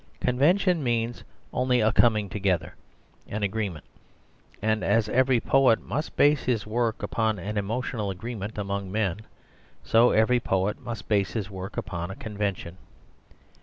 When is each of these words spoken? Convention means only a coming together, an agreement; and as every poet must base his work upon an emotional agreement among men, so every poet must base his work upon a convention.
Convention 0.19 0.83
means 0.83 1.23
only 1.53 1.79
a 1.79 1.91
coming 1.91 2.27
together, 2.27 2.73
an 3.27 3.43
agreement; 3.43 3.85
and 4.59 4.83
as 4.83 5.07
every 5.07 5.39
poet 5.39 5.79
must 5.79 6.15
base 6.15 6.45
his 6.45 6.65
work 6.65 7.03
upon 7.03 7.37
an 7.37 7.55
emotional 7.55 8.09
agreement 8.09 8.57
among 8.57 8.91
men, 8.91 9.17
so 9.83 10.09
every 10.09 10.39
poet 10.39 10.79
must 10.81 11.07
base 11.07 11.33
his 11.33 11.51
work 11.51 11.77
upon 11.77 12.09
a 12.09 12.15
convention. 12.15 12.77